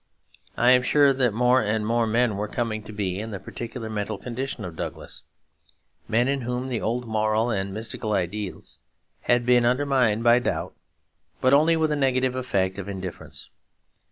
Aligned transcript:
I 0.57 0.71
am 0.71 0.81
sure 0.81 1.13
that 1.13 1.31
more 1.31 1.61
and 1.61 1.85
more 1.85 2.07
men 2.07 2.35
were 2.35 2.47
coming 2.47 2.81
to 2.85 2.91
be 2.91 3.19
in 3.19 3.29
the 3.29 3.39
particular 3.39 3.87
mental 3.87 4.17
condition 4.17 4.65
of 4.65 4.75
Douglas; 4.75 5.21
men 6.07 6.27
in 6.27 6.41
whom 6.41 6.69
the 6.69 6.81
old 6.81 7.07
moral 7.07 7.51
and 7.51 7.71
mystical 7.71 8.13
ideals 8.13 8.79
had 9.19 9.45
been 9.45 9.63
undermined 9.63 10.23
by 10.23 10.39
doubt 10.39 10.73
but 11.39 11.53
only 11.53 11.77
with 11.77 11.91
a 11.91 11.95
negative 11.95 12.33
effect 12.33 12.79
of 12.79 12.89
indifference. 12.89 13.51